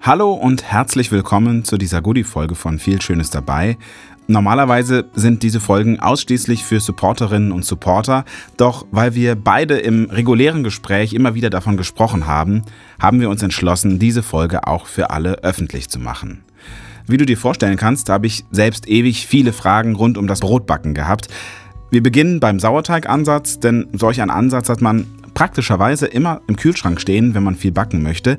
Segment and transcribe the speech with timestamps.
[0.00, 3.76] Hallo und herzlich willkommen zu dieser Goodie-Folge von Viel Schönes dabei.
[4.28, 8.24] Normalerweise sind diese Folgen ausschließlich für Supporterinnen und Supporter,
[8.56, 12.62] doch weil wir beide im regulären Gespräch immer wieder davon gesprochen haben,
[13.00, 16.44] haben wir uns entschlossen, diese Folge auch für alle öffentlich zu machen.
[17.08, 20.94] Wie du dir vorstellen kannst, habe ich selbst ewig viele Fragen rund um das Brotbacken
[20.94, 21.28] gehabt.
[21.90, 27.34] Wir beginnen beim Sauerteigansatz, denn solch einen Ansatz hat man praktischerweise immer im Kühlschrank stehen,
[27.34, 28.38] wenn man viel backen möchte.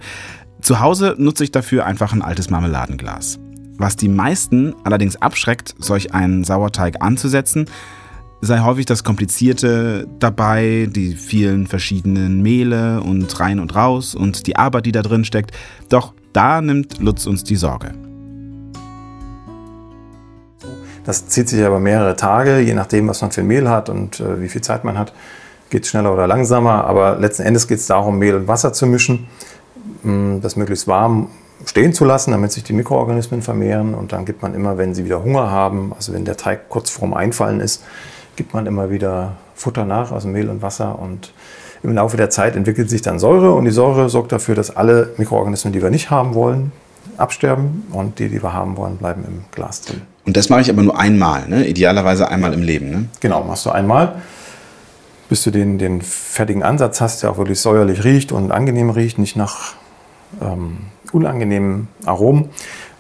[0.61, 3.39] Zu Hause nutze ich dafür einfach ein altes Marmeladenglas.
[3.77, 7.65] Was die meisten allerdings abschreckt, solch einen Sauerteig anzusetzen,
[8.41, 14.57] sei häufig das Komplizierte dabei, die vielen verschiedenen Mehle und rein und raus und die
[14.57, 15.51] Arbeit, die da drin steckt.
[15.87, 17.93] Doch da nimmt Lutz uns die Sorge.
[21.05, 24.41] Das zieht sich aber mehrere Tage, je nachdem, was man für Mehl hat und äh,
[24.41, 25.13] wie viel Zeit man hat.
[25.69, 28.85] Geht es schneller oder langsamer, aber letzten Endes geht es darum, Mehl und Wasser zu
[28.85, 29.27] mischen,
[30.03, 31.27] das möglichst warm
[31.65, 33.93] stehen zu lassen, damit sich die Mikroorganismen vermehren.
[33.93, 36.89] Und dann gibt man immer, wenn sie wieder Hunger haben, also wenn der Teig kurz
[36.89, 37.83] vorm Einfallen ist,
[38.35, 40.97] gibt man immer wieder Futter nach, also Mehl und Wasser.
[40.99, 41.33] Und
[41.83, 45.13] im Laufe der Zeit entwickelt sich dann Säure und die Säure sorgt dafür, dass alle
[45.17, 46.71] Mikroorganismen, die wir nicht haben wollen,
[47.17, 50.01] absterben und die, die wir haben wollen, bleiben im Glas drin.
[50.25, 51.67] Und das mache ich aber nur einmal, ne?
[51.67, 52.89] idealerweise einmal im Leben.
[52.89, 53.05] Ne?
[53.19, 54.21] Genau, machst du einmal,
[55.27, 59.17] bis du den, den fertigen Ansatz hast, der auch wirklich säuerlich riecht und angenehm riecht,
[59.17, 59.73] nicht nach
[60.41, 60.77] ähm,
[61.11, 62.49] unangenehmen Aromen.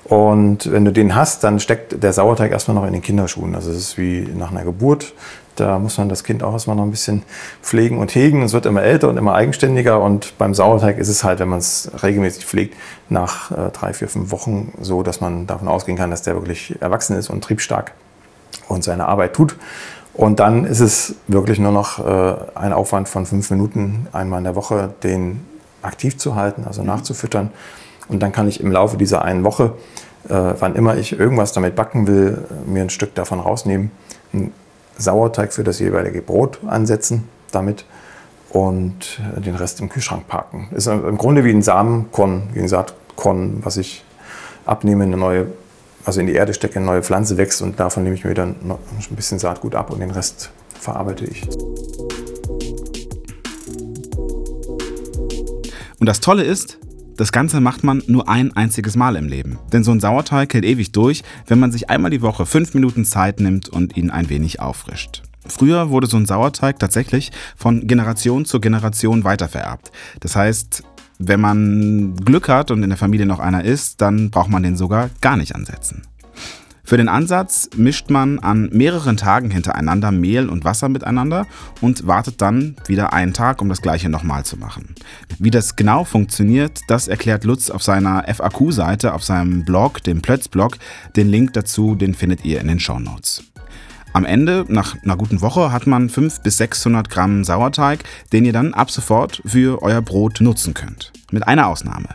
[0.05, 3.53] Und wenn du den hast, dann steckt der Sauerteig erstmal noch in den Kinderschuhen.
[3.53, 5.13] Also es ist wie nach einer Geburt.
[5.55, 7.23] Da muss man das Kind auch erstmal noch ein bisschen
[7.61, 8.41] pflegen und hegen.
[8.41, 10.01] Es wird immer älter und immer eigenständiger.
[10.01, 12.75] Und beim Sauerteig ist es halt, wenn man es regelmäßig pflegt,
[13.09, 16.81] nach äh, drei, vier, fünf Wochen so, dass man davon ausgehen kann, dass der wirklich
[16.81, 17.91] erwachsen ist und triebstark
[18.67, 19.57] und seine Arbeit tut.
[20.13, 24.45] Und dann ist es wirklich nur noch äh, ein Aufwand von fünf Minuten einmal in
[24.45, 25.45] der Woche, den
[25.81, 26.87] aktiv zu halten, also mhm.
[26.87, 27.51] nachzufüttern.
[28.07, 29.73] Und dann kann ich im Laufe dieser einen Woche,
[30.27, 33.91] äh, wann immer ich irgendwas damit backen will, mir ein Stück davon rausnehmen,
[34.33, 34.53] einen
[34.97, 37.85] Sauerteig für das jeweilige Brot ansetzen damit
[38.49, 40.69] und den Rest im Kühlschrank parken.
[40.71, 44.03] Ist im Grunde wie ein Samenkorn, wie ein Saatkorn, was ich
[44.65, 45.47] abnehme, eine neue,
[46.05, 48.55] also in die Erde stecke, eine neue Pflanze wächst und davon nehme ich mir dann
[48.61, 51.47] ein bisschen Saatgut ab und den Rest verarbeite ich.
[55.99, 56.79] Und das Tolle ist,
[57.17, 59.59] das Ganze macht man nur ein einziges Mal im Leben.
[59.73, 63.03] Denn so ein Sauerteig hält ewig durch, wenn man sich einmal die Woche fünf Minuten
[63.03, 65.23] Zeit nimmt und ihn ein wenig auffrischt.
[65.45, 69.91] Früher wurde so ein Sauerteig tatsächlich von Generation zu Generation weitervererbt.
[70.21, 70.83] Das heißt,
[71.17, 74.77] wenn man Glück hat und in der Familie noch einer ist, dann braucht man den
[74.77, 76.03] sogar gar nicht ansetzen.
[76.89, 81.45] Für den Ansatz mischt man an mehreren Tagen hintereinander Mehl und Wasser miteinander
[81.81, 84.95] und wartet dann wieder einen Tag, um das gleiche nochmal zu machen.
[85.37, 90.77] Wie das genau funktioniert, das erklärt Lutz auf seiner FAQ-Seite, auf seinem Blog, dem Plötz-Blog.
[91.15, 93.43] Den Link dazu, den findet ihr in den Show Notes.
[94.13, 97.99] Am Ende, nach einer guten Woche, hat man 500 bis 600 Gramm Sauerteig,
[98.33, 101.13] den ihr dann ab sofort für euer Brot nutzen könnt.
[101.31, 102.09] Mit einer Ausnahme.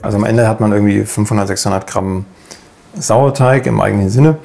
[0.00, 2.24] Also am Ende hat man irgendwie 500, 600 Gramm
[2.98, 4.36] Sauerteig im eigenen Sinne.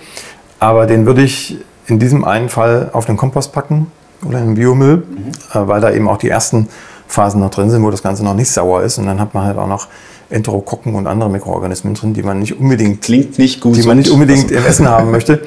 [0.60, 3.92] Aber den würde ich in diesem einen Fall auf den Kompost packen
[4.26, 5.32] oder in den Biomüll, mhm.
[5.54, 6.68] Äh, weil da eben auch die ersten
[7.08, 8.98] Phasen noch drin sind, wo das Ganze noch nicht sauer ist.
[8.98, 9.88] Und dann hat man halt auch noch
[10.30, 14.10] Enterokokken und andere Mikroorganismen drin, die man nicht unbedingt, Klingt nicht gut, die man nicht
[14.10, 15.42] unbedingt im Essen haben möchte.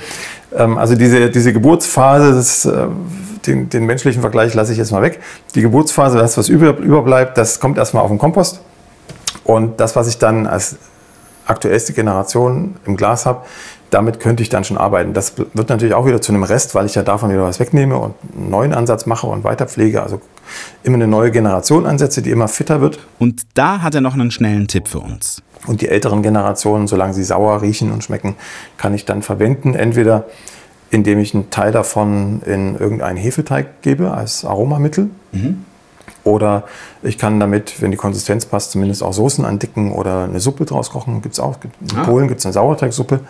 [0.56, 2.86] Ähm, also diese, diese Geburtsphase, das, äh,
[3.46, 5.20] den, den menschlichen Vergleich lasse ich jetzt mal weg.
[5.54, 8.60] Die Geburtsphase, das, was überbleibt, das kommt erstmal auf den Kompost.
[9.44, 10.76] Und das, was ich dann als
[11.46, 13.42] aktuellste Generation im Glas habe,
[13.90, 15.14] damit könnte ich dann schon arbeiten.
[15.14, 17.98] Das wird natürlich auch wieder zu einem Rest, weil ich ja davon wieder was wegnehme
[17.98, 20.02] und einen neuen Ansatz mache und weiterpflege.
[20.02, 20.20] Also
[20.84, 23.00] immer eine neue Generation ansetze, die immer fitter wird.
[23.18, 25.42] Und da hat er noch einen schnellen Tipp für uns.
[25.66, 28.36] Und die älteren Generationen, solange sie sauer riechen und schmecken,
[28.78, 29.74] kann ich dann verwenden.
[29.74, 30.24] Entweder
[30.90, 35.08] indem ich einen Teil davon in irgendeinen Hefeteig gebe als Aromamittel.
[35.32, 35.64] Mhm.
[36.30, 36.64] Oder
[37.02, 40.90] ich kann damit, wenn die Konsistenz passt, zumindest auch Soßen andicken oder eine Suppe draus
[40.90, 41.22] kochen.
[41.22, 41.56] Gibt es auch.
[41.80, 42.04] In ah.
[42.04, 43.20] Polen gibt es eine Sauerteigsuppe.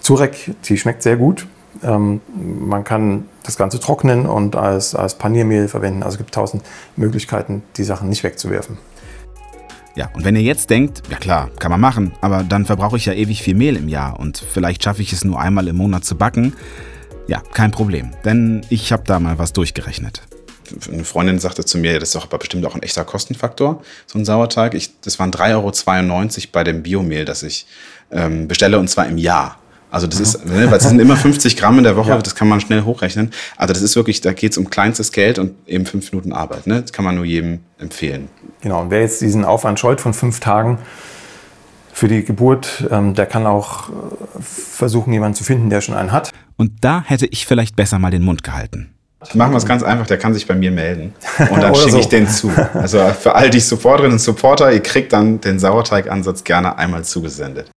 [0.00, 1.46] Zurek, die schmeckt sehr gut.
[1.82, 6.02] Ähm, man kann das Ganze trocknen und als, als Paniermehl verwenden.
[6.02, 6.62] Also es gibt tausend
[6.96, 8.78] Möglichkeiten, die Sachen nicht wegzuwerfen.
[9.96, 13.06] Ja, und wenn ihr jetzt denkt, ja klar, kann man machen, aber dann verbrauche ich
[13.06, 16.04] ja ewig viel Mehl im Jahr und vielleicht schaffe ich es nur einmal im Monat
[16.04, 16.52] zu backen.
[17.28, 20.22] Ja, kein Problem, denn ich habe da mal was durchgerechnet
[20.90, 24.18] eine Freundin sagte zu mir, das ist doch aber bestimmt auch ein echter Kostenfaktor, so
[24.18, 24.74] ein Sauerteig.
[24.74, 27.66] Ich, das waren 3,92 Euro bei dem Biomehl, das ich
[28.10, 29.58] ähm, bestelle, und zwar im Jahr.
[29.90, 32.18] Also das ist, ne, weil es sind immer 50 Gramm in der Woche, ja.
[32.18, 33.30] das kann man schnell hochrechnen.
[33.56, 36.66] Also das ist wirklich, da geht es um kleinstes Geld und eben fünf Minuten Arbeit.
[36.66, 36.82] Ne?
[36.82, 38.28] Das kann man nur jedem empfehlen.
[38.60, 40.78] Genau, und wer jetzt diesen Aufwand scheut von fünf Tagen,
[41.92, 43.92] für die Geburt, ähm, der kann auch äh,
[44.40, 46.32] versuchen, jemanden zu finden, der schon einen hat.
[46.56, 48.93] Und da hätte ich vielleicht besser mal den Mund gehalten.
[49.32, 51.14] Machen wir es ganz einfach, der kann sich bei mir melden
[51.50, 51.98] und dann schicke so.
[51.98, 52.50] ich den zu.
[52.74, 57.70] Also für all die Supporterinnen und Supporter, ihr kriegt dann den Sauerteigansatz gerne einmal zugesendet.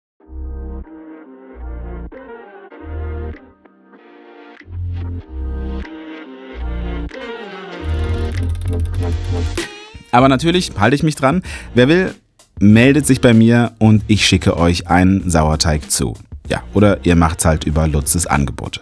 [10.11, 11.43] Aber natürlich halte ich mich dran.
[11.75, 12.15] Wer will,
[12.59, 16.15] meldet sich bei mir und ich schicke euch einen Sauerteig zu.
[16.49, 18.81] Ja, oder ihr macht es halt über Lutzes Angebote.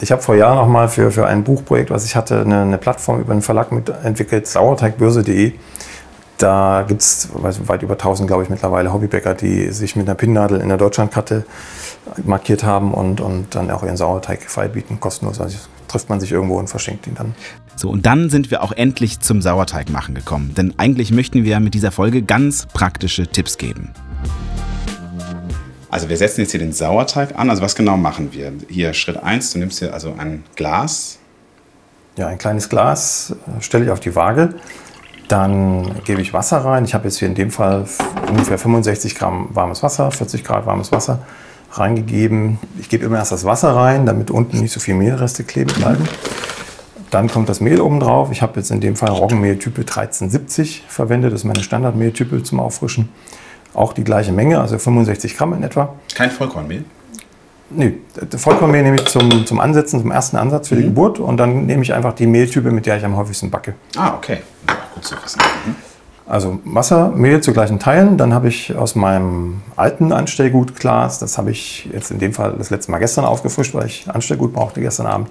[0.00, 2.78] Ich habe vor Jahren noch mal für, für ein Buchprojekt, was ich hatte, eine, eine
[2.78, 5.52] Plattform über einen Verlag mitentwickelt, sauerteigbörse.de.
[6.36, 10.60] Da gibt es weit über 1000, glaube ich, mittlerweile Hobbybäcker, die sich mit einer Pinnnadel
[10.60, 11.46] in der Deutschlandkarte
[12.24, 15.40] markiert haben und, und dann auch ihren Sauerteig frei bieten, kostenlos.
[15.40, 15.56] Also
[15.88, 17.34] trifft man sich irgendwo und verschenkt ihn dann.
[17.74, 20.52] So, und dann sind wir auch endlich zum Sauerteig machen gekommen.
[20.54, 23.92] Denn eigentlich möchten wir mit dieser Folge ganz praktische Tipps geben.
[25.96, 27.48] Also wir setzen jetzt hier den Sauerteig an.
[27.48, 28.52] Also was genau machen wir?
[28.68, 31.16] Hier Schritt 1, du nimmst hier also ein Glas.
[32.18, 34.56] Ja, ein kleines Glas äh, stelle ich auf die Waage.
[35.28, 36.84] Dann gebe ich Wasser rein.
[36.84, 37.86] Ich habe jetzt hier in dem Fall
[38.28, 41.20] ungefähr 65 Gramm warmes Wasser, 40 Grad warmes Wasser
[41.72, 42.58] reingegeben.
[42.78, 46.06] Ich gebe immer erst das Wasser rein, damit unten nicht so viel Mehlreste kleben bleiben.
[47.10, 48.28] Dann kommt das Mehl oben drauf.
[48.32, 51.32] Ich habe jetzt in dem Fall Roggenmehltype 1370 verwendet.
[51.32, 53.08] Das ist meine Standardmehltype zum Auffrischen.
[53.76, 55.94] Auch die gleiche Menge, also 65 Gramm in etwa.
[56.14, 56.84] Kein Vollkornmehl?
[57.68, 57.98] Nee,
[58.34, 60.78] Vollkornmehl nehme ich zum, zum Ansetzen, zum ersten Ansatz für mhm.
[60.78, 63.74] die Geburt und dann nehme ich einfach die Mehltype, mit der ich am häufigsten backe.
[63.96, 64.38] Ah, okay.
[64.94, 65.40] Gut zu wissen.
[65.66, 65.74] Mhm.
[66.26, 68.16] Also Wasser, Mehl zu gleichen Teilen.
[68.16, 72.70] Dann habe ich aus meinem alten Anstellgutglas, das habe ich jetzt in dem Fall das
[72.70, 75.28] letzte Mal gestern aufgefrischt, weil ich Anstellgut brauchte gestern Abend,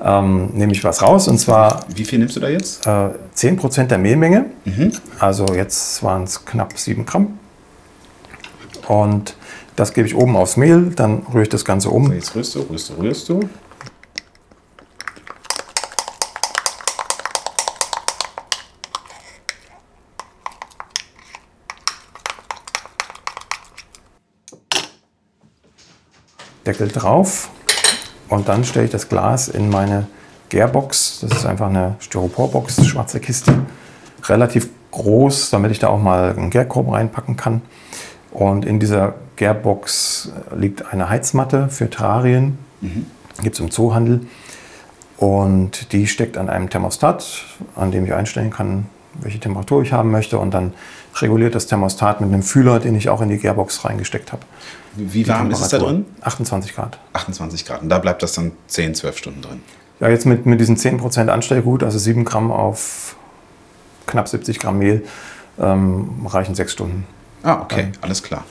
[0.00, 1.26] ähm, nehme ich was raus.
[1.26, 1.80] Und zwar.
[1.92, 2.86] Wie viel nimmst du da jetzt?
[2.86, 4.46] Äh, 10% der Mehlmenge.
[4.64, 4.92] Mhm.
[5.18, 7.38] Also jetzt waren es knapp 7 Gramm.
[8.88, 9.36] Und
[9.76, 12.12] das gebe ich oben aufs Mehl, dann rühre ich das Ganze um.
[12.12, 13.40] Jetzt rührst du, rührst du, rührst du.
[26.66, 27.50] Deckel drauf
[28.28, 30.06] und dann stelle ich das Glas in meine
[30.48, 31.20] Gärbox.
[31.20, 33.66] Das ist einfach eine Styroporbox, schwarze Kiste.
[34.24, 37.60] Relativ groß, damit ich da auch mal einen Gärkorb reinpacken kann.
[38.34, 42.58] Und in dieser Gärbox liegt eine Heizmatte für Terrarien.
[42.80, 43.06] Mhm.
[43.42, 44.26] Gibt es im Zoohandel.
[45.16, 47.44] Und die steckt an einem Thermostat,
[47.76, 48.86] an dem ich einstellen kann,
[49.20, 50.38] welche Temperatur ich haben möchte.
[50.38, 50.74] Und dann
[51.16, 54.42] reguliert das Thermostat mit einem Fühler, den ich auch in die Gärbox reingesteckt habe.
[54.96, 56.04] Wie warm ist es da drin?
[56.20, 56.98] 28 Grad.
[57.12, 57.82] 28 Grad.
[57.82, 59.60] Und da bleibt das dann 10, 12 Stunden drin?
[60.00, 63.14] Ja, jetzt mit, mit diesen 10% Anstellgut, also 7 Gramm auf
[64.06, 65.04] knapp 70 Gramm Mehl,
[65.60, 67.06] ähm, reichen 6 Stunden.
[67.44, 68.44] Ah, okay, alles klar.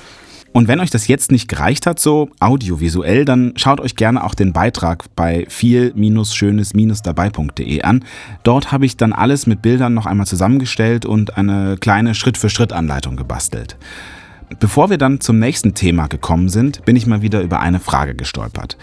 [0.53, 4.35] Und wenn euch das jetzt nicht gereicht hat, so audiovisuell, dann schaut euch gerne auch
[4.35, 8.05] den Beitrag bei viel-schönes-dabei.de an.
[8.43, 13.77] Dort habe ich dann alles mit Bildern noch einmal zusammengestellt und eine kleine Schritt-für-Schritt-Anleitung gebastelt.
[14.59, 18.13] Bevor wir dann zum nächsten Thema gekommen sind, bin ich mal wieder über eine Frage
[18.13, 18.77] gestolpert.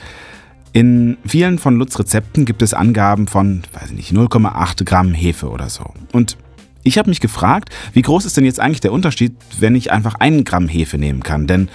[0.73, 5.49] In vielen von Lutz Rezepten gibt es Angaben von, weiß ich nicht, 0,8 Gramm Hefe
[5.49, 5.85] oder so.
[6.13, 6.37] Und
[6.83, 10.15] ich habe mich gefragt, wie groß ist denn jetzt eigentlich der Unterschied, wenn ich einfach
[10.15, 11.47] einen Gramm Hefe nehmen kann?
[11.47, 11.69] Denn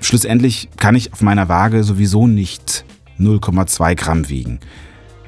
[0.00, 2.84] schlussendlich kann ich auf meiner Waage sowieso nicht
[3.18, 4.60] 0,2 Gramm wiegen.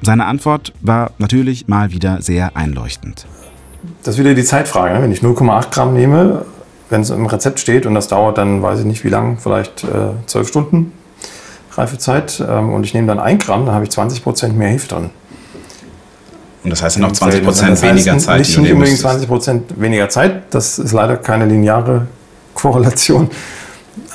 [0.01, 3.25] Seine Antwort war natürlich mal wieder sehr einleuchtend.
[4.03, 4.93] Das ist wieder die Zeitfrage.
[4.93, 5.01] Ne?
[5.01, 6.45] Wenn ich 0,8 Gramm nehme,
[6.89, 9.83] wenn es im Rezept steht und das dauert dann, weiß ich nicht wie lang, vielleicht
[9.83, 10.91] äh, zwölf äh, Stunden
[11.71, 14.87] Reifezeit ähm, und ich nehme dann ein Gramm, dann habe ich 20 Prozent mehr Hefe
[14.87, 15.09] drin.
[16.63, 18.39] Und das heißt dann auch 20 Prozent das heißt weniger Zeit.
[18.39, 22.07] Nicht, nicht unbedingt 20 Prozent weniger Zeit, das ist leider keine lineare
[22.53, 23.29] Korrelation,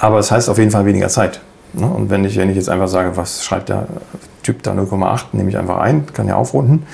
[0.00, 1.40] aber es heißt auf jeden Fall weniger Zeit.
[1.72, 1.86] Ne?
[1.86, 3.86] Und wenn ich, wenn ich jetzt einfach sage, was schreibt der
[4.42, 6.84] Typ da 0,8, nehme ich einfach ein, kann ja aufrunden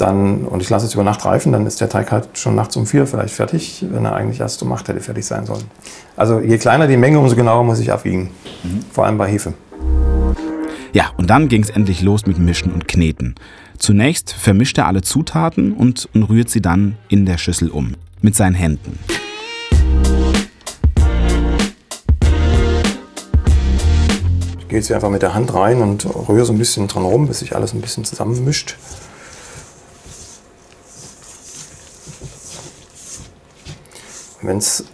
[0.00, 2.76] dann, und ich lasse es über Nacht reifen, dann ist der Teig halt schon nachts
[2.76, 5.64] um vier vielleicht fertig, wenn er eigentlich erst um acht hätte fertig sein sollen.
[6.16, 8.30] Also je kleiner die Menge, umso genauer muss ich abwiegen.
[8.62, 8.84] Mhm.
[8.92, 9.54] Vor allem bei Hefe.
[10.92, 13.34] Ja, und dann ging es endlich los mit Mischen und Kneten.
[13.78, 17.94] Zunächst vermischt er alle Zutaten und, rührt sie dann in der Schüssel um.
[18.20, 18.98] Mit seinen Händen.
[24.58, 27.04] Ich gehe jetzt hier einfach mit der Hand rein und rühre so ein bisschen dran
[27.04, 28.76] rum, bis sich alles ein bisschen zusammenmischt.
[34.42, 34.84] Wenn es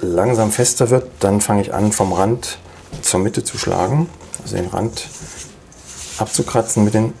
[0.00, 2.58] langsam fester wird, dann fange ich an, vom Rand
[3.02, 4.08] zur Mitte zu schlagen.
[4.42, 5.08] Also den Rand
[6.18, 7.12] abzukratzen mit den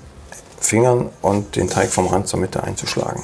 [0.60, 3.22] Fingern und den Teig vom Rand zur Mitte einzuschlagen.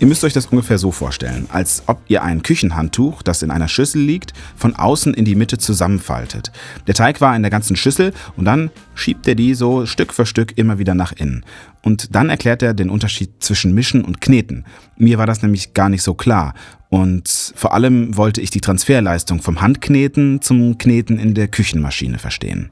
[0.00, 3.68] Ihr müsst euch das ungefähr so vorstellen, als ob ihr ein Küchenhandtuch, das in einer
[3.68, 6.52] Schüssel liegt, von außen in die Mitte zusammenfaltet.
[6.86, 10.24] Der Teig war in der ganzen Schüssel und dann schiebt er die so Stück für
[10.24, 11.44] Stück immer wieder nach innen.
[11.82, 14.64] Und dann erklärt er den Unterschied zwischen Mischen und Kneten.
[14.96, 16.54] Mir war das nämlich gar nicht so klar.
[16.88, 22.70] Und vor allem wollte ich die Transferleistung vom Handkneten zum Kneten in der Küchenmaschine verstehen.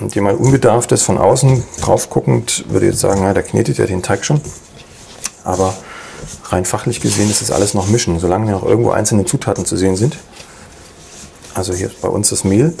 [0.00, 4.02] Und jemand Unbedarftes von außen drauf guckend würde jetzt sagen, na, der knetet ja den
[4.02, 4.40] Teig schon.
[5.44, 5.76] Aber
[6.44, 9.96] rein fachlich gesehen ist das alles noch Mischen, solange noch irgendwo einzelne Zutaten zu sehen
[9.96, 10.16] sind.
[11.54, 12.72] Also hier bei uns das Mehl,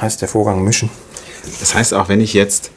[0.00, 0.90] heißt der Vorgang Mischen.
[1.60, 2.70] Das heißt auch, wenn ich jetzt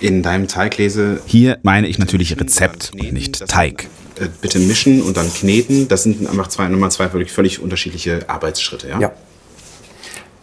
[0.00, 3.88] in deinem Teig lese, hier meine ich natürlich Rezept und nicht Teig.
[4.20, 8.28] Äh, bitte mischen und dann kneten, das sind einfach zwei, nochmal zwei völlig, völlig unterschiedliche
[8.28, 9.00] Arbeitsschritte, ja?
[9.00, 9.12] Ja.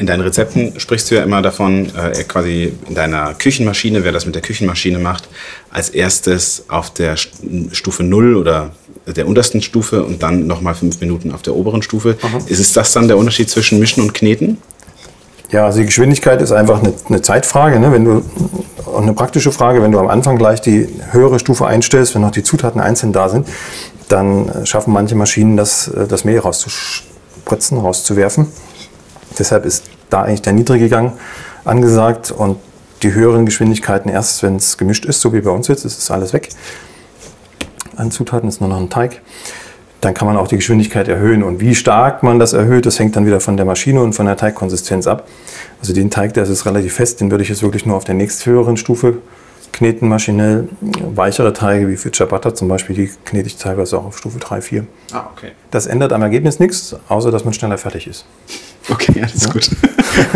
[0.02, 4.26] In deinen Rezepten sprichst du ja immer davon, äh, quasi in deiner Küchenmaschine, wer das
[4.26, 5.30] mit der Küchenmaschine macht,
[5.70, 8.72] als erstes auf der Stufe 0 oder
[9.06, 12.18] der untersten Stufe und dann nochmal fünf Minuten auf der oberen Stufe.
[12.20, 12.40] Aha.
[12.48, 14.58] Ist es das dann der Unterschied zwischen Mischen und Kneten?
[15.52, 17.80] Ja, also die Geschwindigkeit ist einfach eine, eine Zeitfrage.
[17.80, 17.92] Ne?
[17.92, 18.24] Wenn du,
[18.88, 22.32] auch eine praktische Frage, wenn du am Anfang gleich die höhere Stufe einstellst, wenn noch
[22.32, 23.48] die Zutaten einzeln da sind,
[24.10, 28.48] dann schaffen manche Maschinen das, äh, das Mehl rauszuspritzen, rauszuwerfen.
[29.38, 31.14] Deshalb ist da eigentlich der niedrige Gang
[31.64, 32.58] angesagt und
[33.04, 36.12] die höheren Geschwindigkeiten erst, wenn es gemischt ist, so wie bei uns jetzt, ist es
[36.12, 36.50] alles weg.
[37.96, 39.22] An Zutaten ist nur noch ein Teig.
[40.02, 41.44] Dann kann man auch die Geschwindigkeit erhöhen.
[41.44, 44.26] Und wie stark man das erhöht, das hängt dann wieder von der Maschine und von
[44.26, 45.28] der Teigkonsistenz ab.
[45.80, 48.16] Also den Teig, der ist relativ fest, den würde ich jetzt wirklich nur auf der
[48.16, 49.18] nächsthöheren Stufe
[49.72, 50.68] kneten maschinell.
[50.82, 54.62] Weichere Teige wie für Ciabatta zum Beispiel, die knete ich teilweise auch auf Stufe 3,
[54.62, 54.86] 4.
[55.12, 55.52] Ah, okay.
[55.70, 58.26] Das ändert am Ergebnis nichts, außer dass man schneller fertig ist.
[58.92, 59.52] Okay, ist ja.
[59.52, 59.70] gut.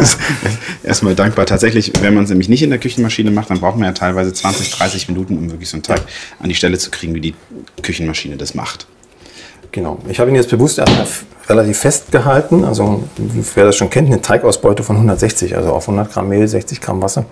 [0.83, 1.45] Erstmal dankbar.
[1.45, 4.31] Tatsächlich, wenn man es nämlich nicht in der Küchenmaschine macht, dann braucht man ja teilweise
[4.31, 6.01] 20, 30 Minuten, um wirklich so einen Teig
[6.39, 7.35] an die Stelle zu kriegen, wie die
[7.81, 8.87] Küchenmaschine das macht.
[9.71, 9.99] Genau.
[10.07, 11.05] Ich habe ihn jetzt bewusst erstmal
[11.49, 12.63] relativ fest gehalten.
[12.63, 16.79] Also, wer das schon kennt, eine Teigausbeute von 160, also auf 100 Gramm Mehl, 60
[16.79, 17.25] Gramm Wasser.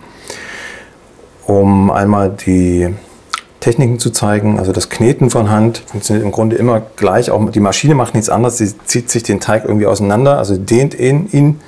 [1.45, 2.93] Um einmal die
[3.63, 4.59] Techniken zu zeigen.
[4.59, 7.31] Also das Kneten von Hand funktioniert im Grunde immer gleich.
[7.31, 8.57] Auch die Maschine macht nichts anderes.
[8.57, 11.61] Sie zieht sich den Teig irgendwie auseinander, also dehnt ihn, ihn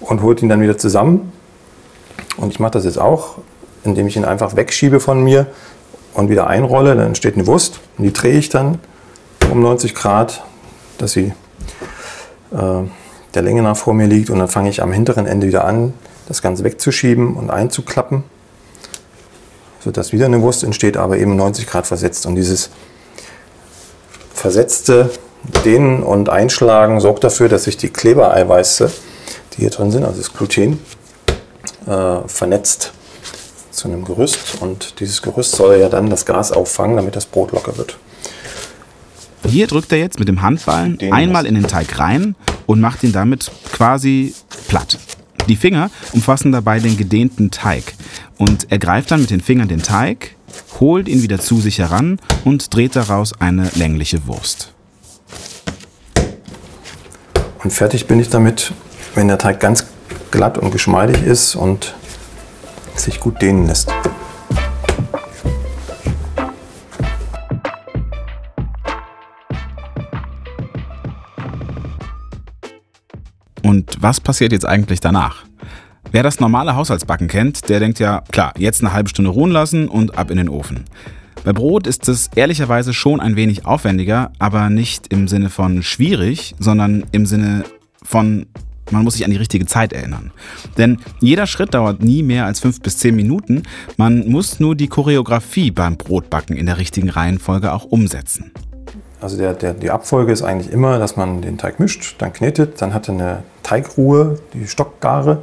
[0.00, 1.32] und holt ihn dann wieder zusammen.
[2.36, 3.38] Und ich mache das jetzt auch,
[3.84, 5.46] indem ich ihn einfach wegschiebe von mir
[6.12, 6.94] und wieder einrolle.
[6.94, 8.78] Dann entsteht eine Wurst und die drehe ich dann
[9.50, 10.44] um 90 Grad,
[10.98, 11.32] dass sie
[12.52, 12.82] äh,
[13.34, 14.28] der Länge nach vor mir liegt.
[14.28, 15.94] Und dann fange ich am hinteren Ende wieder an,
[16.28, 18.24] das Ganze wegzuschieben und einzuklappen
[19.80, 22.26] sodass wieder eine Wurst entsteht, aber eben 90 Grad versetzt.
[22.26, 22.70] Und dieses
[24.32, 25.10] versetzte
[25.64, 28.90] Dehnen und Einschlagen sorgt dafür, dass sich die Klebereiweiße,
[29.52, 30.78] die hier drin sind, also das Gluten,
[31.86, 32.92] äh, vernetzt
[33.70, 34.60] zu einem Gerüst.
[34.60, 37.96] Und dieses Gerüst soll ja dann das Gas auffangen, damit das Brot locker wird.
[39.46, 43.12] Hier drückt er jetzt mit dem Handballen einmal in den Teig rein und macht ihn
[43.12, 44.34] damit quasi
[44.68, 44.98] platt.
[45.48, 47.94] Die Finger umfassen dabei den gedehnten Teig
[48.38, 50.36] und er greift dann mit den Fingern den Teig,
[50.78, 54.72] holt ihn wieder zu sich heran und dreht daraus eine längliche Wurst.
[57.62, 58.72] Und fertig bin ich damit,
[59.14, 59.86] wenn der Teig ganz
[60.30, 61.94] glatt und geschmeidig ist und
[62.94, 63.92] sich gut dehnen lässt.
[73.70, 75.44] Und was passiert jetzt eigentlich danach?
[76.10, 79.86] Wer das normale Haushaltsbacken kennt, der denkt ja, klar, jetzt eine halbe Stunde ruhen lassen
[79.86, 80.86] und ab in den Ofen.
[81.44, 86.56] Bei Brot ist es ehrlicherweise schon ein wenig aufwendiger, aber nicht im Sinne von schwierig,
[86.58, 87.62] sondern im Sinne
[88.02, 88.46] von
[88.90, 90.32] man muss sich an die richtige Zeit erinnern.
[90.76, 93.62] Denn jeder Schritt dauert nie mehr als fünf bis zehn Minuten.
[93.96, 98.50] Man muss nur die Choreografie beim Brotbacken in der richtigen Reihenfolge auch umsetzen.
[99.20, 102.80] Also der, der, die Abfolge ist eigentlich immer, dass man den Teig mischt, dann knetet,
[102.80, 105.42] dann hat er eine Teigruhe, die Stockgare.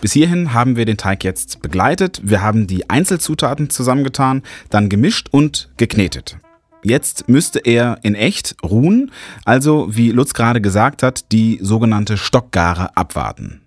[0.00, 2.20] Bis hierhin haben wir den Teig jetzt begleitet.
[2.22, 6.38] Wir haben die Einzelzutaten zusammengetan, dann gemischt und geknetet.
[6.82, 9.10] Jetzt müsste er in echt ruhen,
[9.44, 13.62] also wie Lutz gerade gesagt hat, die sogenannte Stockgare abwarten.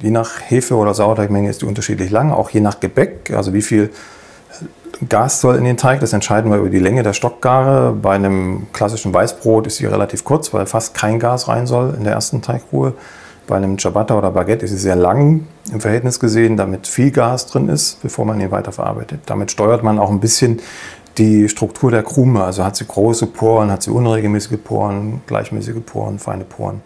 [0.00, 3.62] Je nach Hefe oder Sauerteigmenge ist die unterschiedlich lang, auch je nach Gebäck, also wie
[3.62, 3.90] viel
[5.08, 7.92] Gas soll in den Teig, das entscheiden wir über die Länge der Stockgare.
[7.92, 12.04] Bei einem klassischen Weißbrot ist sie relativ kurz, weil fast kein Gas rein soll in
[12.04, 12.94] der ersten Teigruhe.
[13.46, 17.46] Bei einem Ciabatta oder Baguette ist sie sehr lang im Verhältnis gesehen, damit viel Gas
[17.46, 19.20] drin ist, bevor man ihn weiterverarbeitet.
[19.26, 20.60] Damit steuert man auch ein bisschen
[21.18, 22.44] die Struktur der Krume.
[22.44, 26.80] Also hat sie große Poren, hat sie unregelmäßige Poren, gleichmäßige Poren, feine Poren.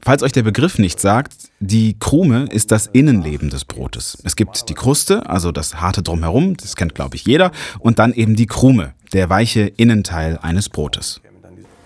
[0.00, 4.16] Falls euch der Begriff nicht sagt, die Krume ist das Innenleben des Brotes.
[4.24, 8.12] Es gibt die Kruste, also das harte Drumherum, das kennt glaube ich jeder, und dann
[8.12, 11.20] eben die Krume, der weiche Innenteil eines Brotes.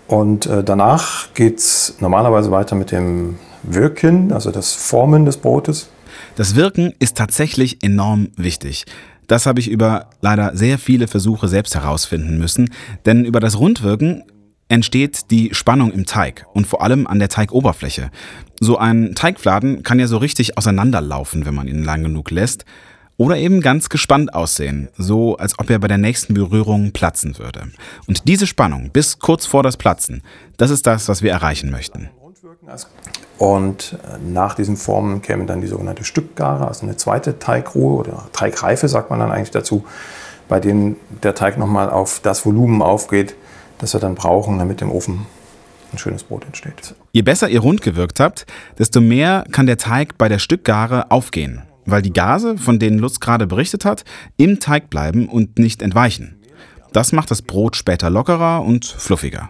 [0.07, 5.89] Und äh, danach geht es normalerweise weiter mit dem Wirken, also das Formen des Brotes.
[6.35, 8.85] Das Wirken ist tatsächlich enorm wichtig.
[9.27, 12.69] Das habe ich über leider sehr viele Versuche selbst herausfinden müssen,
[13.05, 14.23] denn über das Rundwirken
[14.69, 18.11] entsteht die Spannung im Teig und vor allem an der Teigoberfläche.
[18.59, 22.65] So ein Teigfladen kann ja so richtig auseinanderlaufen, wenn man ihn lang genug lässt.
[23.15, 27.69] Oder eben ganz gespannt aussehen, so als ob er bei der nächsten Berührung platzen würde.
[28.07, 30.23] Und diese Spannung bis kurz vor das Platzen,
[30.57, 32.09] das ist das, was wir erreichen möchten.
[33.37, 38.27] Und äh, nach diesen Formen käme dann die sogenannte Stückgare, also eine zweite Teigruhe oder
[38.31, 39.85] Teigreife sagt man dann eigentlich dazu,
[40.47, 43.35] bei denen der Teig nochmal auf das Volumen aufgeht,
[43.83, 45.25] das wir dann brauchen, damit im Ofen
[45.91, 46.95] ein schönes Brot entsteht.
[47.11, 48.45] Je besser ihr rund gewirkt habt,
[48.79, 53.19] desto mehr kann der Teig bei der Stückgare aufgehen, weil die Gase, von denen Lutz
[53.19, 54.03] gerade berichtet hat,
[54.37, 56.39] im Teig bleiben und nicht entweichen.
[56.93, 59.49] Das macht das Brot später lockerer und fluffiger.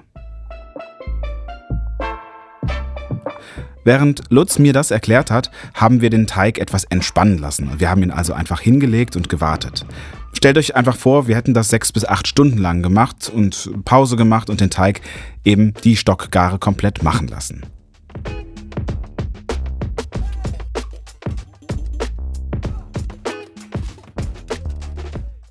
[3.84, 7.70] Während Lutz mir das erklärt hat, haben wir den Teig etwas entspannen lassen.
[7.80, 9.86] Wir haben ihn also einfach hingelegt und gewartet.
[10.32, 14.16] Stellt euch einfach vor, wir hätten das sechs bis acht Stunden lang gemacht und Pause
[14.16, 15.02] gemacht und den Teig
[15.44, 17.66] eben die Stockgare komplett machen lassen.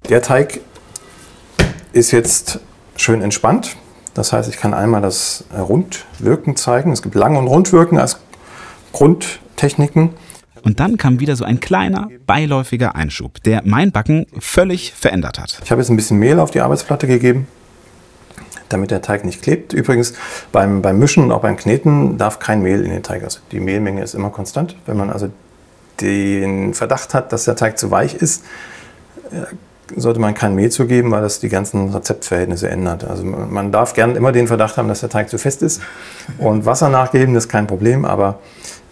[0.08, 0.60] Der Teig
[1.92, 2.60] ist jetzt
[2.96, 3.76] schön entspannt.
[4.14, 6.92] Das heißt, ich kann einmal das Rundwirken zeigen.
[6.92, 8.19] Es gibt Lang- und Rundwirken als
[8.92, 10.11] Grundtechniken.
[10.62, 15.61] Und dann kam wieder so ein kleiner, beiläufiger Einschub, der mein Backen völlig verändert hat.
[15.64, 17.49] Ich habe jetzt ein bisschen Mehl auf die Arbeitsplatte gegeben,
[18.69, 19.73] damit der Teig nicht klebt.
[19.73, 20.14] Übrigens,
[20.52, 23.25] beim, beim Mischen und auch beim Kneten darf kein Mehl in den Teig.
[23.25, 24.76] Also die Mehlmenge ist immer konstant.
[24.87, 25.31] Wenn man also
[26.00, 28.45] den Verdacht hat, dass der Teig zu weich ist,
[29.33, 29.47] äh,
[29.96, 33.04] sollte man kein Mehl zugeben, weil das die ganzen Rezeptverhältnisse ändert.
[33.04, 35.80] Also man darf gern immer den Verdacht haben, dass der Teig zu fest ist.
[36.38, 38.38] Und Wasser nachgeben, das ist kein Problem, aber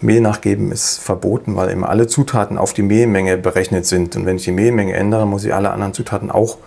[0.01, 4.15] Mehl nachgeben ist verboten, weil eben alle Zutaten auf die Mehlmenge berechnet sind.
[4.15, 6.57] Und wenn ich die Mehlmenge ändere, muss ich alle anderen Zutaten auch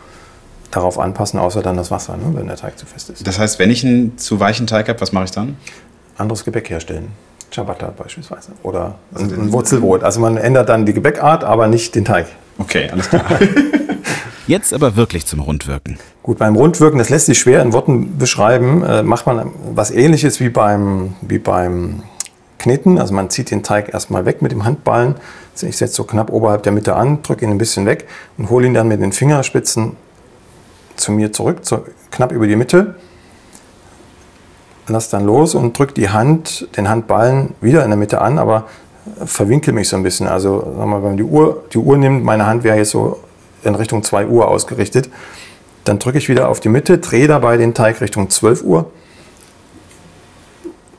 [0.71, 3.27] darauf anpassen, außer dann das Wasser, ne, wenn der Teig zu fest ist.
[3.27, 5.57] Das heißt, wenn ich einen zu weichen Teig habe, was mache ich dann?
[6.17, 7.13] Anderes Gebäck herstellen.
[7.53, 8.53] Ciabatta beispielsweise.
[8.63, 10.03] Oder ein, ein Wurzelbrot.
[10.03, 12.27] Also man ändert dann die Gebäckart, aber nicht den Teig.
[12.59, 13.25] Okay, alles klar.
[14.47, 15.99] Jetzt aber wirklich zum Rundwirken.
[16.23, 20.39] Gut, beim Rundwirken, das lässt sich schwer in Worten beschreiben, äh, macht man was ähnliches
[20.41, 22.03] wie beim, wie beim
[22.59, 22.99] Kneten.
[22.99, 25.15] Also man zieht den Teig erstmal weg mit dem Handballen.
[25.55, 28.67] Ich setze so knapp oberhalb der Mitte an, drücke ihn ein bisschen weg und hole
[28.67, 29.97] ihn dann mit den Fingerspitzen
[30.97, 32.97] zu mir zurück, zu, knapp über die Mitte.
[34.89, 38.67] Lass dann los und drücke die Hand, den Handballen wieder in der Mitte an, aber
[39.25, 40.29] verwinkel mich so ein bisschen.
[40.29, 43.19] Also sagen wir, wenn man die Uhr, die Uhr nimmt, meine Hand wäre jetzt so
[43.65, 45.11] in Richtung 2 Uhr ausgerichtet.
[45.85, 48.91] Dann drücke ich wieder auf die Mitte, drehe dabei den Teig Richtung 12 Uhr,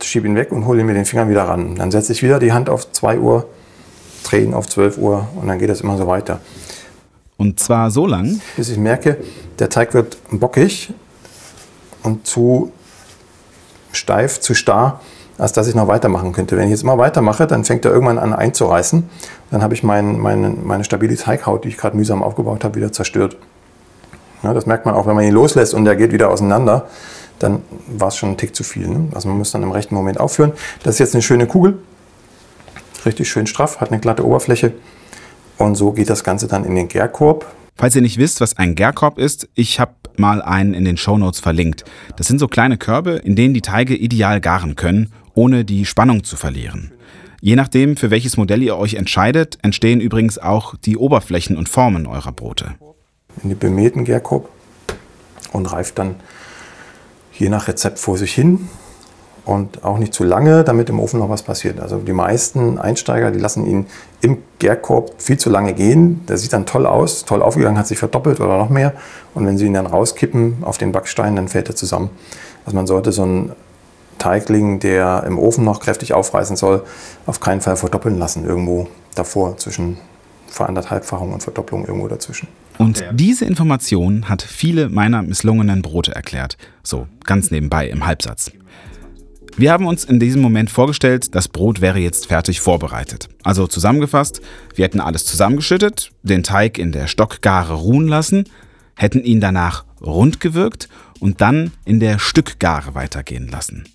[0.01, 1.75] schiebe ihn weg und hole ihn mit den Fingern wieder ran.
[1.75, 3.47] Dann setze ich wieder die Hand auf 2 Uhr,
[4.23, 6.39] drehe ihn auf 12 Uhr und dann geht das immer so weiter.
[7.37, 9.17] Und zwar so lang, bis ich merke,
[9.59, 10.93] der Teig wird bockig
[12.03, 12.71] und zu
[13.91, 15.01] steif, zu starr,
[15.37, 16.55] als dass ich noch weitermachen könnte.
[16.57, 19.09] Wenn ich jetzt immer weitermache, dann fängt er irgendwann an einzureißen.
[19.51, 22.91] Dann habe ich mein, meine, meine stabile Teighaut, die ich gerade mühsam aufgebaut habe, wieder
[22.91, 23.37] zerstört.
[24.43, 26.87] Ja, das merkt man auch, wenn man ihn loslässt und der geht wieder auseinander,
[27.39, 28.87] dann war es schon ein Tick zu viel.
[28.87, 29.09] Ne?
[29.13, 30.53] Also man muss dann im rechten Moment aufhören.
[30.83, 31.79] Das ist jetzt eine schöne Kugel,
[33.05, 34.73] richtig schön straff, hat eine glatte Oberfläche
[35.57, 37.45] und so geht das Ganze dann in den Gärkorb.
[37.75, 41.41] Falls ihr nicht wisst, was ein Gärkorb ist, ich habe mal einen in den Shownotes
[41.41, 41.83] verlinkt.
[42.15, 46.23] Das sind so kleine Körbe, in denen die Teige ideal garen können ohne die Spannung
[46.23, 46.91] zu verlieren.
[47.41, 52.07] Je nachdem, für welches Modell ihr euch entscheidet, entstehen übrigens auch die Oberflächen und Formen
[52.07, 52.75] eurer Brote.
[53.43, 54.49] In die bemähten Gärkorb
[55.51, 56.15] und reift dann
[57.33, 58.69] je nach Rezept vor sich hin
[59.45, 61.79] und auch nicht zu lange, damit im Ofen noch was passiert.
[61.79, 63.85] Also die meisten Einsteiger, die lassen ihn
[64.21, 66.25] im Gärkorb viel zu lange gehen.
[66.27, 68.93] Der sieht dann toll aus, toll aufgegangen, hat sich verdoppelt oder noch mehr.
[69.35, 72.09] Und wenn sie ihn dann rauskippen auf den Backstein, dann fällt er zusammen.
[72.65, 73.51] Also man sollte so einen
[74.17, 76.83] Teigling, der im Ofen noch kräftig aufreißen soll,
[77.25, 78.45] auf keinen Fall verdoppeln lassen.
[78.45, 79.97] Irgendwo davor, zwischen
[80.47, 82.47] Veranderthalbfachung und Verdopplung irgendwo dazwischen.
[82.77, 86.57] Und diese Information hat viele meiner misslungenen Brote erklärt.
[86.83, 88.51] So, ganz nebenbei im Halbsatz.
[89.57, 93.29] Wir haben uns in diesem Moment vorgestellt, das Brot wäre jetzt fertig vorbereitet.
[93.43, 94.41] Also zusammengefasst,
[94.75, 98.49] wir hätten alles zusammengeschüttet, den Teig in der Stockgare ruhen lassen,
[98.95, 100.89] hätten ihn danach rund gewirkt
[101.21, 103.85] und dann in der Stückgare weitergehen lassen.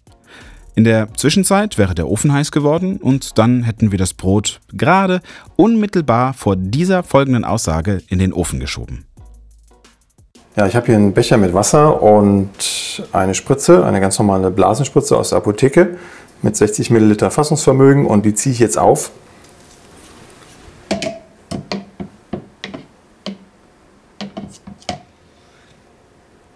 [0.80, 5.20] In der Zwischenzeit wäre der Ofen heiß geworden und dann hätten wir das Brot gerade
[5.56, 9.04] unmittelbar vor dieser folgenden Aussage in den Ofen geschoben.
[10.56, 12.48] Ja, ich habe hier einen Becher mit Wasser und
[13.12, 15.98] eine Spritze, eine ganz normale Blasenspritze aus der Apotheke
[16.40, 19.10] mit 60 Milliliter Fassungsvermögen und die ziehe ich jetzt auf.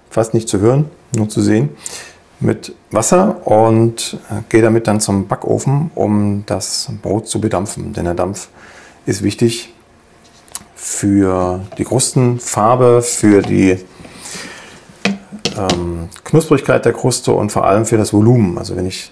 [0.08, 1.76] Fast nicht zu hören, nur zu sehen.
[2.44, 7.94] Mit Wasser und äh, gehe damit dann zum Backofen, um das Brot zu bedampfen.
[7.94, 8.48] Denn der Dampf
[9.06, 9.72] ist wichtig
[10.74, 13.78] für die Krustenfarbe, für die
[15.56, 18.58] ähm, Knusprigkeit der Kruste und vor allem für das Volumen.
[18.58, 19.10] Also wenn ich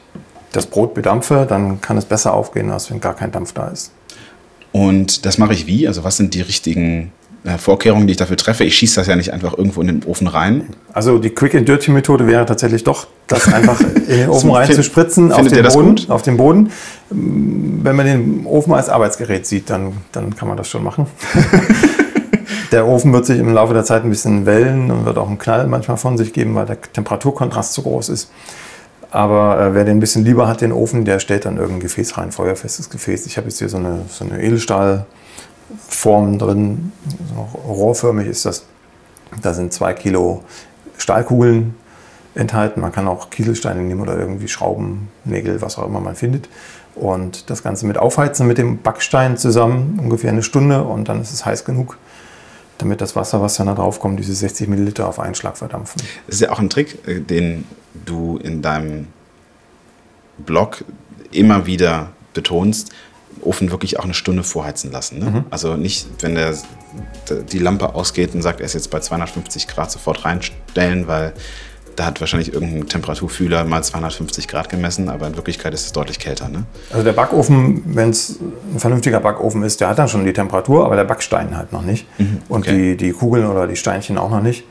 [0.53, 3.93] das Brot bedampfe, dann kann es besser aufgehen, als wenn gar kein Dampf da ist.
[4.73, 5.89] Und das mache ich wie?
[5.89, 7.13] Also was sind die richtigen
[7.59, 8.65] Vorkehrungen, die ich dafür treffe?
[8.65, 10.69] Ich schieße das ja nicht einfach irgendwo in den Ofen rein.
[10.93, 14.71] Also die Quick and Dirty Methode wäre tatsächlich doch, das einfach in den Ofen rein
[14.71, 16.71] zu spritzen auf den, Boden, auf den Boden.
[17.11, 21.07] Wenn man den Ofen als Arbeitsgerät sieht, dann, dann kann man das schon machen.
[22.73, 25.39] der Ofen wird sich im Laufe der Zeit ein bisschen wellen und wird auch einen
[25.39, 28.31] Knall manchmal von sich geben, weil der Temperaturkontrast zu groß ist.
[29.11, 32.17] Aber äh, wer den ein bisschen lieber hat, den Ofen, der stellt dann irgendein Gefäß
[32.17, 33.27] rein, feuerfestes Gefäß.
[33.27, 34.43] Ich habe jetzt hier so eine, so eine
[35.73, 36.93] Edelstahlform drin,
[37.67, 38.65] rohrförmig ist das.
[39.41, 40.45] Da sind zwei Kilo
[40.99, 41.75] Stahlkugeln
[42.35, 42.81] enthalten.
[42.81, 46.49] Man kann auch Kieselsteine nehmen oder irgendwie Schrauben, Nägel, was auch immer man findet.
[46.95, 51.33] Und das Ganze mit aufheizen mit dem Backstein zusammen, ungefähr eine Stunde und dann ist
[51.33, 51.99] es heiß genug
[52.79, 56.03] damit das Wasser, was dann da drauf kommt, diese 60 Milliliter auf einen Schlag verdampfen.
[56.27, 57.65] Das ist ja auch ein Trick, äh, den
[58.05, 59.07] du in deinem
[60.39, 60.85] Blog
[61.31, 62.91] immer wieder betonst,
[63.41, 65.19] Ofen wirklich auch eine Stunde vorheizen lassen.
[65.19, 65.31] Ne?
[65.31, 65.45] Mhm.
[65.51, 66.55] Also nicht, wenn der,
[67.51, 71.33] die Lampe ausgeht und sagt, er ist jetzt bei 250 Grad, sofort reinstellen, weil
[71.97, 76.19] da hat wahrscheinlich irgendein Temperaturfühler mal 250 Grad gemessen, aber in Wirklichkeit ist es deutlich
[76.19, 76.49] kälter.
[76.49, 76.65] Ne?
[76.91, 78.39] Also der Backofen, wenn es
[78.73, 81.83] ein vernünftiger Backofen ist, der hat dann schon die Temperatur, aber der Backstein halt noch
[81.83, 82.07] nicht.
[82.19, 82.55] Mhm, okay.
[82.55, 84.65] Und die, die Kugeln oder die Steinchen auch noch nicht.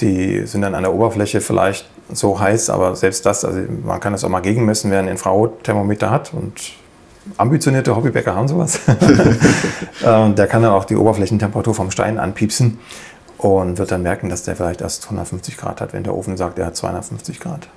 [0.00, 4.12] Die sind dann an der Oberfläche vielleicht so heiß, aber selbst das, also man kann
[4.12, 6.72] das auch mal gegenmessen, wer ein Infrarotthermometer hat und
[7.36, 8.80] ambitionierte Hobbybäcker haben sowas.
[10.02, 12.78] Ähm, der kann dann auch die Oberflächentemperatur vom Stein anpiepsen
[13.36, 16.58] und wird dann merken, dass der vielleicht erst 150 Grad hat, wenn der Ofen sagt,
[16.58, 17.68] er hat 250 Grad.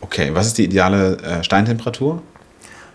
[0.00, 2.22] Okay, was ist die ideale äh, Steintemperatur?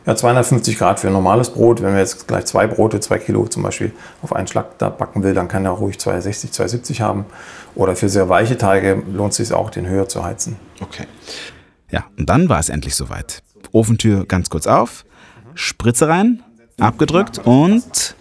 [0.05, 1.81] Ja, 250 Grad für ein normales Brot.
[1.81, 3.91] Wenn wir jetzt gleich zwei Brote, zwei Kilo zum Beispiel
[4.21, 7.25] auf einen Schlag da backen will, dann kann er ruhig 260, 270 haben.
[7.75, 10.55] Oder für sehr weiche Teige lohnt es sich auch, den höher zu heizen.
[10.79, 11.07] Okay.
[11.91, 13.43] Ja, und dann war es endlich soweit.
[13.73, 15.03] Ofentür ganz kurz auf,
[15.57, 16.43] Spritze rein,
[16.79, 18.15] abgedrückt und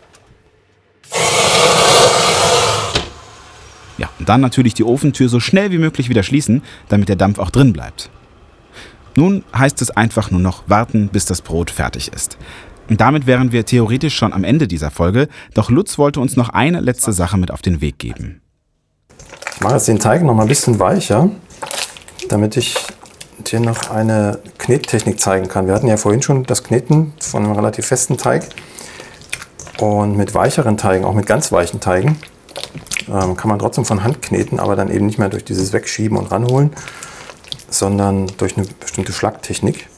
[3.99, 7.38] Ja, und dann natürlich die Ofentür so schnell wie möglich wieder schließen, damit der Dampf
[7.38, 8.11] auch drin bleibt.
[9.14, 12.37] Nun heißt es einfach nur noch warten, bis das Brot fertig ist.
[12.88, 16.51] Und damit wären wir theoretisch schon am Ende dieser Folge, doch Lutz wollte uns noch
[16.51, 18.42] eine letzte Sache mit auf den Weg geben.
[19.55, 21.31] Ich mache jetzt den Teig noch mal ein bisschen weicher,
[22.29, 22.77] damit ich
[23.38, 25.66] dir noch eine Knettechnik zeigen kann.
[25.66, 28.49] Wir hatten ja vorhin schon das Kneten von einem relativ festen Teig.
[29.79, 32.16] Und mit weicheren Teigen, auch mit ganz weichen Teigen,
[33.09, 36.16] ähm, kann man trotzdem von Hand kneten, aber dann eben nicht mehr durch dieses Wegschieben
[36.16, 36.70] und ranholen,
[37.68, 39.88] sondern durch eine bestimmte Schlagtechnik.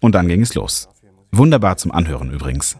[0.00, 0.88] Und dann ging es los.
[1.32, 2.76] Wunderbar zum Anhören übrigens.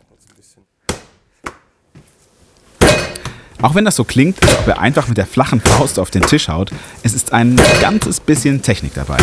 [3.60, 6.22] Auch wenn das so klingt, als ob er einfach mit der flachen Faust auf den
[6.22, 6.70] Tisch haut,
[7.02, 9.16] es ist ein ganzes bisschen Technik dabei.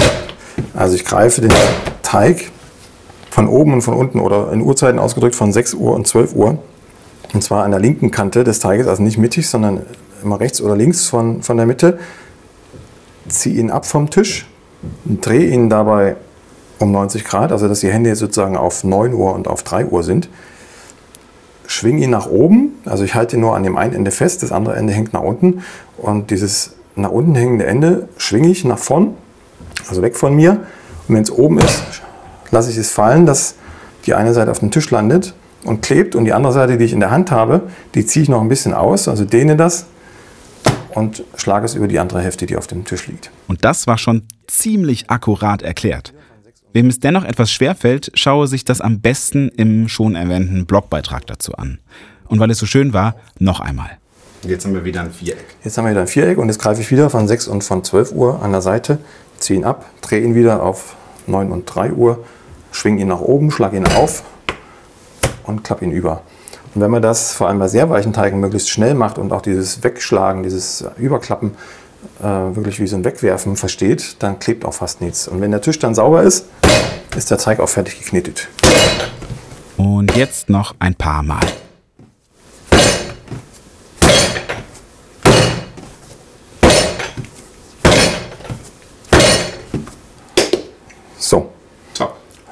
[0.73, 1.53] Also ich greife den
[2.03, 2.51] Teig
[3.29, 6.59] von oben und von unten oder in Uhrzeiten ausgedrückt von 6 Uhr und 12 Uhr.
[7.33, 9.83] Und zwar an der linken Kante des Teiges, also nicht mittig, sondern
[10.21, 11.97] immer rechts oder links von, von der Mitte,
[13.27, 14.47] ziehe ihn ab vom Tisch,
[15.05, 16.17] drehe ihn dabei
[16.79, 19.85] um 90 Grad, also dass die Hände jetzt sozusagen auf 9 Uhr und auf 3
[19.85, 20.29] Uhr sind.
[21.67, 24.51] Schwinge ihn nach oben, also ich halte ihn nur an dem einen Ende fest, das
[24.51, 25.63] andere Ende hängt nach unten
[25.97, 29.15] und dieses nach unten hängende Ende schwinge ich nach vorn,
[29.87, 30.65] also weg von mir.
[31.07, 31.83] Und wenn es oben ist,
[32.51, 33.55] lasse ich es fallen, dass
[34.05, 36.93] die eine Seite auf dem Tisch landet und klebt und die andere Seite, die ich
[36.93, 37.63] in der Hand habe,
[37.95, 39.85] die ziehe ich noch ein bisschen aus, also dehne das
[40.93, 43.31] und schlage es über die andere Hälfte, die auf dem Tisch liegt.
[43.47, 46.13] Und das war schon ziemlich akkurat erklärt.
[46.73, 51.53] Wem es dennoch etwas schwerfällt, schaue sich das am besten im schon erwähnten Blogbeitrag dazu
[51.55, 51.79] an.
[52.27, 54.00] Und weil es so schön war, noch einmal.
[54.43, 55.45] Jetzt haben wir wieder ein Viereck.
[55.63, 57.83] Jetzt haben wir wieder ein Viereck und jetzt greife ich wieder von 6 und von
[57.83, 58.97] 12 Uhr an der Seite,
[59.37, 60.95] ziehe ihn ab, drehe ihn wieder auf
[61.27, 62.23] 9 und 3 Uhr,
[62.71, 64.23] schwinge ihn nach oben, schlage ihn auf
[65.43, 66.23] und klappe ihn über.
[66.73, 69.41] Und wenn man das vor allem bei sehr weichen Teigen möglichst schnell macht und auch
[69.41, 71.51] dieses Wegschlagen, dieses Überklappen
[72.19, 75.27] äh, wirklich wie so ein Wegwerfen versteht, dann klebt auch fast nichts.
[75.27, 76.45] Und wenn der Tisch dann sauber ist,
[77.15, 78.47] ist der Teig auch fertig geknetet.
[79.77, 81.41] Und jetzt noch ein paar Mal.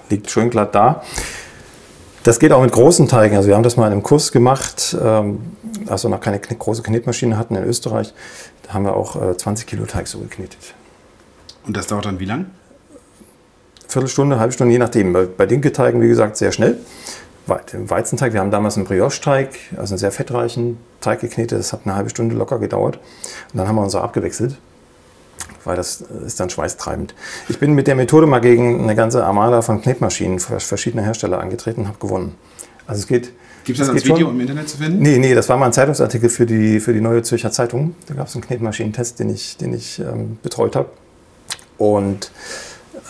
[0.10, 1.04] Liegt schön glatt da.
[2.24, 3.36] Das geht auch mit großen Teigen.
[3.36, 5.40] Also wir haben das mal in einem Kurs gemacht, ähm,
[5.88, 8.14] als wir noch keine große Knetmaschine hatten in Österreich.
[8.64, 10.74] Da haben wir auch 20 äh, Kilo Teig so geknetet.
[11.66, 12.48] Und das dauert dann wie lang?
[13.88, 15.14] Viertelstunde, halbe Stunde, je nachdem.
[15.14, 16.78] Bei, bei Dinkelteigen, wie gesagt, sehr schnell.
[17.74, 21.58] Im Weizenteig, wir haben damals einen Brioche-Teig, also einen sehr fettreichen Teig geknetet.
[21.58, 22.98] Das hat eine halbe Stunde locker gedauert.
[23.52, 24.60] Und dann haben wir uns auch abgewechselt,
[25.66, 27.16] weil das ist dann schweißtreibend.
[27.48, 31.82] Ich bin mit der Methode mal gegen eine ganze Armada von Knetmaschinen verschiedener Hersteller angetreten
[31.82, 32.36] und habe gewonnen.
[32.88, 33.34] Also es geht.
[33.66, 34.36] Gibt es das als Video schon?
[34.36, 35.00] im Internet zu finden?
[35.00, 37.96] Nee, nee, das war mal ein Zeitungsartikel für die, für die Neue Zürcher Zeitung.
[38.08, 40.90] Da gab es einen Knetmaschinentest, den ich, den ich ähm, betreut habe.
[41.78, 42.32] Und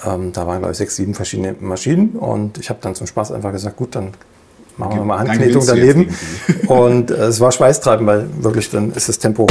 [0.05, 2.09] ähm, da waren, glaube ich, sechs, sieben verschiedene Maschinen.
[2.09, 4.12] Und ich habe dann zum Spaß einfach gesagt, gut, dann
[4.77, 6.09] machen wir mal Handknetung daneben.
[6.67, 9.47] Und äh, es war schweißtreibend, weil wirklich dann ist das Tempo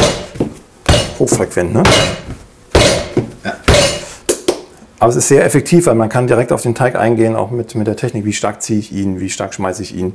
[1.18, 1.74] hochfrequent.
[1.74, 1.82] Ne?
[5.00, 7.74] Aber es ist sehr effektiv, weil man kann direkt auf den Teig eingehen, auch mit,
[7.74, 10.14] mit der Technik, wie stark ziehe ich ihn, wie stark schmeiße ich ihn.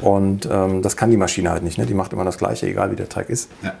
[0.00, 1.76] Und ähm, das kann die Maschine halt nicht.
[1.76, 1.84] Ne?
[1.84, 3.50] Die macht immer das Gleiche, egal wie der Teig ist.
[3.62, 3.74] Ja.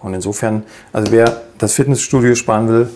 [0.00, 2.90] Und insofern, also wer das Fitnessstudio sparen will,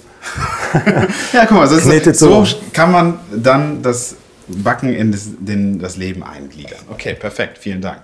[1.33, 5.96] ja, guck mal, so, so, so kann man dann das Backen in das, den, das
[5.96, 6.80] Leben eingliedern.
[6.90, 8.02] Okay, perfekt, vielen Dank.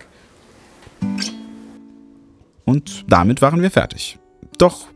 [2.64, 4.18] Und damit waren wir fertig.
[4.58, 4.86] Doch,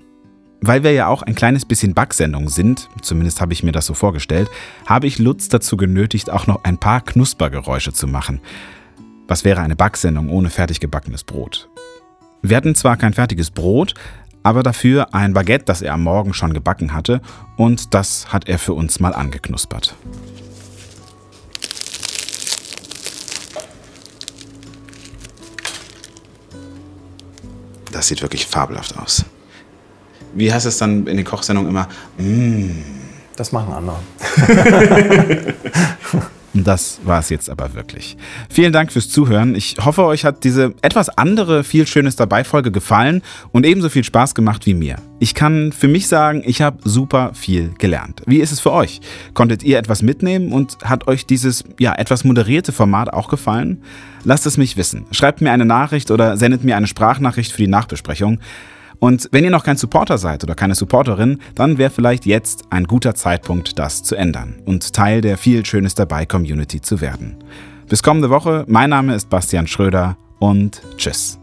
[0.61, 3.95] weil wir ja auch ein kleines bisschen Backsendung sind, zumindest habe ich mir das so
[3.95, 4.51] vorgestellt,
[4.87, 8.41] habe ich Lutz dazu genötigt, auch noch ein paar Knuspergeräusche zu machen.
[9.27, 11.69] Was wäre eine Backsendung ohne fertig gebackenes Brot?
[12.43, 13.95] Wir hatten zwar kein fertiges Brot,
[14.43, 17.21] aber dafür ein Baguette, das er am Morgen schon gebacken hatte,
[17.57, 19.95] und das hat er für uns mal angeknuspert.
[27.93, 29.25] Das sieht wirklich fabelhaft aus.
[30.35, 31.89] Wie heißt es dann in den Kochsendungen immer?
[32.19, 32.71] Mmh.
[33.37, 33.97] Das machen andere.
[36.53, 38.17] Das war es jetzt aber wirklich.
[38.49, 39.55] Vielen Dank fürs Zuhören.
[39.55, 44.03] Ich hoffe, euch hat diese etwas andere viel Schönes dabei Folge gefallen und ebenso viel
[44.03, 44.97] Spaß gemacht wie mir.
[45.21, 48.23] Ich kann für mich sagen, ich habe super viel gelernt.
[48.27, 49.01] Wie ist es für euch?
[49.33, 53.83] Konntet ihr etwas mitnehmen und hat euch dieses ja etwas moderierte Format auch gefallen?
[54.25, 55.07] Lasst es mich wissen.
[55.13, 58.41] Schreibt mir eine Nachricht oder sendet mir eine Sprachnachricht für die Nachbesprechung.
[59.01, 62.85] Und wenn ihr noch kein Supporter seid oder keine Supporterin, dann wäre vielleicht jetzt ein
[62.85, 67.37] guter Zeitpunkt, das zu ändern und Teil der viel Schönes dabei Community zu werden.
[67.89, 71.40] Bis kommende Woche, mein Name ist Bastian Schröder und tschüss.